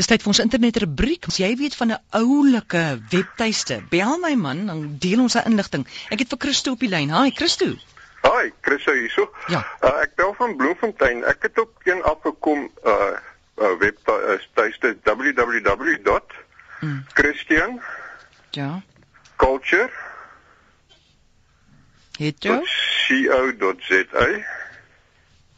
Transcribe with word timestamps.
Dis 0.00 0.08
tyd 0.08 0.22
vir 0.24 0.30
ons 0.32 0.38
internetrubriek. 0.40 1.26
As 1.28 1.36
jy 1.36 1.50
weet 1.60 1.74
van 1.76 1.90
'n 1.92 1.98
oulike 2.16 2.84
webtuiste, 3.12 3.82
bel 3.92 4.16
my 4.22 4.32
man, 4.34 4.62
dan 4.66 4.96
deel 4.98 5.20
ons 5.20 5.36
sy 5.36 5.42
inligting. 5.44 5.84
Ek 6.08 6.22
het 6.24 6.30
vir 6.32 6.40
Christo 6.40 6.72
op 6.72 6.80
die 6.80 6.88
lyn. 6.88 7.12
Haai 7.12 7.34
Christo. 7.36 7.74
Haai, 8.22 8.52
Christo 8.64 8.94
hierso. 8.96 9.28
Ja. 9.52 9.60
Uh, 9.84 10.00
ek 10.00 10.14
bel 10.16 10.32
van 10.38 10.56
Bloemfontein. 10.56 11.20
Ek 11.24 11.42
het 11.42 11.58
ook 11.60 11.84
een 11.84 12.00
afgekom 12.02 12.70
uh, 12.84 13.12
uh 13.60 13.76
webtuiste 13.80 14.96
www. 15.04 16.20
Mm. 16.80 17.04
Christian 17.12 17.80
Ja. 18.56 18.80
Culture 19.36 19.90
Het 22.16 22.42
jy? 22.42 22.60
co.za. 23.08 24.26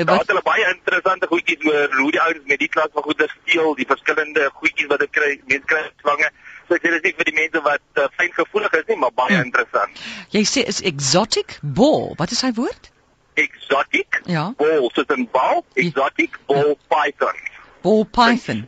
Daar 0.06 0.18
het 0.20 0.28
hulle 0.28 0.42
baie 0.46 0.66
interessante 0.76 1.28
goedjies 1.28 1.66
oor 1.66 1.94
hoe 1.98 2.12
die 2.12 2.22
ouens 2.22 2.44
met 2.46 2.60
die 2.60 2.68
klas 2.70 2.88
van 2.94 3.04
goeder 3.04 3.36
steel, 3.42 3.76
die 3.76 3.86
verskillende 3.90 4.50
goedjies 4.54 4.88
wat 4.88 5.00
hulle 5.00 5.12
kry, 5.12 5.40
mense 5.48 5.66
kry 5.66 5.82
slange. 6.02 6.30
So 6.68 6.76
ek 6.78 6.82
sê 6.86 6.90
dit 6.94 7.00
is 7.00 7.04
nie 7.10 7.16
vir 7.18 7.26
die 7.32 7.38
mense 7.42 7.62
wat 7.66 7.82
uh, 8.00 8.04
fyngevoelig 8.20 8.74
is 8.80 8.86
nie, 8.88 8.98
maar 8.98 9.12
baie 9.16 9.36
Hmm. 9.36 9.44
interessant. 9.50 9.92
jy 10.32 10.44
sê 10.48 10.64
is 10.68 10.82
exotic 10.82 11.58
ball. 11.62 12.14
Wat 12.18 12.32
is 12.32 12.42
hy 12.42 12.52
woord? 12.54 12.92
Exotic 13.36 14.22
Ja. 14.26 14.54
ball, 14.58 14.90
soos 14.94 15.06
'n 15.10 15.28
bal, 15.32 15.66
exotic 15.76 16.38
ball 16.48 16.78
python. 16.88 17.36
Ball 17.82 18.06
python 18.06 18.68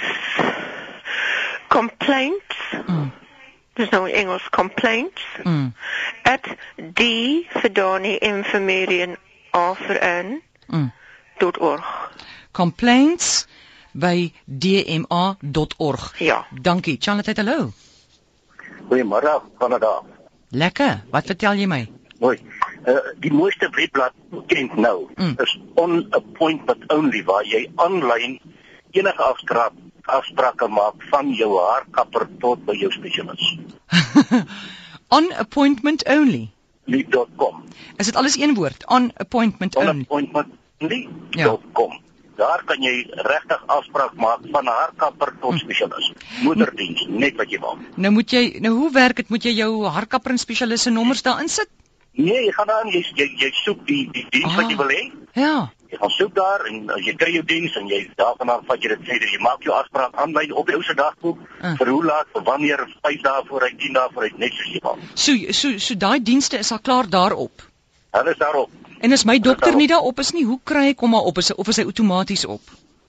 complaints. 1.68 2.56
Mm. 2.88 3.12
Dis 3.74 3.90
nou 3.90 4.08
in 4.10 4.16
Engels 4.16 4.50
complaints 4.50 5.22
Mm. 5.44 5.74
at 6.24 6.48
d 6.76 7.02
vir 7.62 7.74
Dani 7.74 8.18
en 8.18 8.44
vir 8.44 8.62
Mary 8.62 9.02
en 9.02 9.16
a 9.54 9.74
vir 9.74 10.00
Ann 10.02 10.42
Mm. 10.68 10.92
dot 11.40 11.58
org. 11.58 12.12
Complaints 12.52 13.48
by 13.94 14.34
dma.org. 14.46 16.14
Ja. 16.20 16.46
Dankie. 16.62 16.98
Charlotte, 17.00 17.34
hallo. 17.36 17.72
Goeiemôre, 18.90 19.42
Kanada. 19.60 20.02
Lekker. 20.50 21.04
Wat 21.12 21.26
vertel 21.26 21.54
jy 21.54 21.66
my? 21.68 21.88
Mooi. 22.20 22.40
Uh, 22.90 22.96
die 23.22 23.30
mooiste 23.34 23.68
webblad 23.76 24.14
ken 24.50 24.70
nou 24.82 25.10
Mm. 25.16 25.36
is 25.44 25.52
on 25.78 26.08
appointment 26.18 26.86
only 26.94 27.22
waar 27.28 27.46
jy 27.46 27.68
aanlyn 27.76 28.40
enige 28.98 29.22
afspraak 29.24 29.74
afsprake 30.10 30.68
maak 30.68 31.04
van 31.12 31.30
jou 31.38 31.52
haarkapper 31.60 32.26
tot 32.42 32.64
by 32.66 32.74
jou 32.80 32.90
spesialis. 32.92 33.52
On 35.18 35.28
appointment 35.42 36.04
only. 36.10 36.50
Lead.com. 36.86 37.64
Is 37.98 38.06
dit 38.10 38.16
alles 38.16 38.38
een 38.38 38.54
woord? 38.58 38.86
On 38.90 39.12
appointment 39.18 39.76
On 39.76 39.90
only. 39.90 40.02
appointment 40.08 40.48
only.com. 40.82 42.00
Daar 42.40 42.62
kan 42.66 42.82
jy 42.82 43.04
regtig 43.28 43.64
afspraak 43.68 44.14
maak 44.16 44.46
van 44.54 44.66
haarkapper 44.72 45.34
tot 45.42 45.58
spesialis. 45.60 46.12
Moederdiens, 46.46 47.06
net 47.10 47.36
wat 47.36 47.52
jy 47.52 47.60
wil. 47.60 47.78
Nou 48.00 48.14
moet 48.16 48.32
jy 48.32 48.44
nou 48.64 48.74
hoe 48.78 48.92
werk 48.96 49.20
dit? 49.20 49.30
Moet 49.30 49.44
jy 49.50 49.54
jou 49.60 49.84
haarkapper 49.92 50.32
en 50.32 50.40
spesialis 50.42 50.88
se 50.88 50.94
nommers 50.94 51.22
daarin 51.26 51.50
sit? 51.52 51.70
Nee, 52.20 52.40
jy 52.46 52.52
gaan 52.56 52.68
daar 52.68 52.86
jy 52.92 53.00
jy, 53.16 53.26
jy 53.40 53.50
soek 53.64 53.86
die 53.88 54.10
die 54.12 54.26
diens 54.30 54.52
Ah. 54.52 54.56
wat 54.60 54.70
jy 54.72 54.76
wil 54.78 54.88
hê. 54.92 55.04
Ja. 55.40 55.70
Jy 55.92 55.98
gaan 56.02 56.10
soek 56.10 56.34
daar 56.36 56.66
en 56.70 56.90
as 56.92 57.06
jy 57.06 57.14
kry 57.16 57.32
jou 57.34 57.44
diens 57.46 57.76
en 57.80 57.88
jy 57.88 58.10
daarvan 58.20 58.50
af 58.56 58.66
vat 58.68 58.82
jy 58.84 58.90
dit 58.92 59.00
verder. 59.08 59.28
Jy 59.32 59.40
maak 59.42 59.64
jou 59.64 59.74
afspraak 59.74 60.14
aanlyn 60.16 60.52
op 60.54 60.68
jou 60.70 60.84
se 60.84 60.94
dagboek 60.94 61.38
Ah. 61.62 61.76
vir 61.78 61.88
hoe 61.90 62.04
laat, 62.06 62.26
vir 62.34 62.44
wanneer, 62.44 62.88
5 63.02 63.22
dae 63.24 63.42
vooruit, 63.48 63.78
10 63.80 63.94
dae 63.94 64.10
vooruit, 64.14 64.38
net 64.38 64.52
soos 64.54 64.74
jy 64.74 64.80
wil. 64.84 64.98
So 65.16 65.32
so 65.52 65.78
so 65.78 65.96
daai 65.96 66.20
dienste 66.24 66.58
is 66.60 66.72
al 66.72 66.80
klaar 66.80 67.10
daarop. 67.10 67.62
Hulle 68.12 68.32
is 68.32 68.38
daarop. 68.38 68.70
En 69.02 69.12
as 69.14 69.24
my 69.26 69.40
dokter 69.40 69.76
nie 69.76 69.88
daarop 69.88 70.20
is 70.20 70.32
nie, 70.34 70.44
hoe 70.46 70.60
kry 70.64 70.88
ek 70.90 71.00
hom 71.00 71.10
maar 71.12 71.22
op? 71.24 71.38
Is 71.38 71.48
hy 71.50 71.56
of 71.58 71.68
is 71.68 71.76
hy 71.78 71.84
outomaties 71.84 72.46
op? 72.46 72.62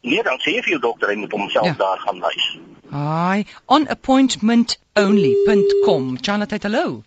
Nee, 0.03 0.23
dan 0.23 0.39
sê 0.39 0.51
jy 0.55 0.61
vir 0.63 0.71
jou 0.71 0.81
dokter 0.81 1.09
hy 1.09 1.15
moet 1.17 1.33
homself 1.33 1.67
Ja. 1.67 1.75
daar 1.79 1.99
gaan 1.99 2.21
wys. 2.21 2.59
Haai, 2.91 3.45
onappointmentonly.com. 3.67 6.19
Charlotte, 6.23 6.59
hallo. 6.63 7.03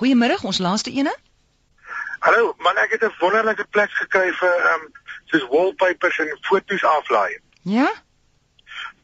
Goeiemôre, 0.00 0.38
ons 0.48 0.58
laaste 0.58 0.90
ene. 0.96 1.12
Hallo, 2.24 2.54
man, 2.64 2.76
ek 2.80 2.90
het 2.96 3.02
'n 3.04 3.12
wonderlike 3.20 3.66
plek 3.70 3.90
gekry 3.90 4.32
vir 4.32 4.54
ehm 4.68 4.84
um, 4.84 4.92
soos 5.30 5.44
wallpapers 5.52 6.18
en 6.18 6.38
foto's 6.48 6.84
aflaai. 6.84 7.40
Ja? 7.62 7.88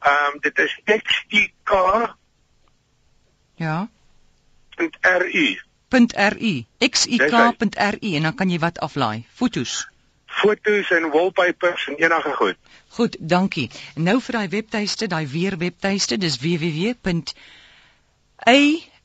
Ehm 0.00 0.32
um, 0.32 0.40
dit 0.40 0.58
is 0.58 0.80
XTK 0.84 1.72
Ja. 3.56 3.88
.ru. 4.76 5.46
.ru. 5.90 6.64
xik.ru 6.78 8.14
en 8.16 8.22
dan 8.22 8.34
kan 8.34 8.50
jy 8.50 8.58
wat 8.58 8.78
aflaai? 8.78 9.26
Fotos. 9.32 9.88
Foto's 10.26 10.90
en 10.90 11.10
wallpapers 11.10 11.86
en 11.88 11.94
enige 11.94 12.32
goed. 12.32 12.56
Goed, 12.88 13.16
dankie. 13.20 13.70
Nou 13.94 14.20
vir 14.20 14.32
daai 14.32 14.48
webtuiste, 14.48 15.06
daai 15.06 15.26
weer 15.28 15.58
webtuiste, 15.58 16.18
dis 16.18 16.40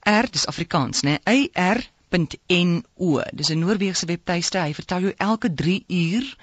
www.ar 0.01 0.30
dis 0.31 0.48
Afrikaans, 0.48 1.01
né? 1.01 1.19
Nee, 1.25 1.50
ar.no. 1.53 3.21
Dis 3.33 3.50
'n 3.50 3.59
Noorse 3.59 4.06
webtuiste. 4.06 4.57
Hy 4.57 4.74
vertel 4.74 5.00
jou 5.01 5.13
elke 5.18 5.53
3 5.53 5.83
uur 5.88 6.38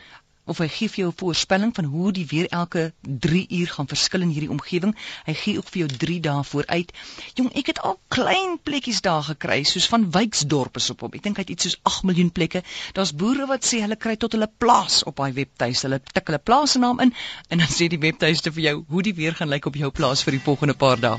of 0.46 0.58
hy 0.58 0.68
gee 0.68 0.88
vir 0.88 0.98
jou 1.02 1.08
'n 1.10 1.18
voorspelling 1.18 1.74
van 1.74 1.84
hoe 1.84 2.12
die 2.12 2.26
weer 2.26 2.46
elke 2.48 2.92
3 3.02 3.46
uur 3.48 3.66
gaan 3.66 3.88
verskil 3.88 4.20
in 4.20 4.28
hierdie 4.28 4.50
omgewing. 4.50 4.96
Hy 5.26 5.34
gee 5.34 5.56
ook 5.58 5.68
vir 5.68 5.78
jou 5.78 5.88
3 5.98 6.20
dae 6.20 6.44
vooruit. 6.44 6.92
Jong, 7.34 7.50
ek 7.54 7.66
het 7.66 7.80
al 7.80 8.00
klein 8.08 8.58
plekkies 8.62 9.00
daar 9.00 9.22
gekry, 9.22 9.62
soos 9.64 9.88
van 9.88 10.10
Wyksdorp 10.10 10.76
is 10.76 10.90
op 10.90 11.00
hom. 11.00 11.10
Ek 11.12 11.22
dink 11.22 11.36
hy 11.36 11.42
het 11.42 11.50
iets 11.50 11.62
soos 11.62 11.78
8 11.82 12.02
miljoen 12.04 12.30
plekke. 12.30 12.62
Daar's 12.92 13.14
boere 13.14 13.46
wat 13.46 13.64
sê 13.64 13.80
hulle 13.80 13.96
kry 13.96 14.16
tot 14.16 14.32
hulle 14.32 14.50
plaas 14.58 15.02
op 15.02 15.16
daai 15.16 15.32
webtuiste. 15.32 15.86
Hulle 15.86 16.00
tik 16.12 16.26
hulle 16.26 16.38
plaasnaam 16.38 17.00
in 17.00 17.12
en 17.48 17.58
dan 17.58 17.68
sê 17.68 17.88
die 17.88 17.98
webtuiste 17.98 18.52
vir 18.52 18.62
jou 18.62 18.84
hoe 18.88 19.02
die 19.02 19.14
weer 19.14 19.34
gaan 19.34 19.48
lyk 19.48 19.66
op 19.66 19.74
jou 19.74 19.90
plaas 19.90 20.22
vir 20.22 20.32
die 20.32 20.44
volgende 20.44 20.74
paar 20.74 21.00
dae. 21.00 21.18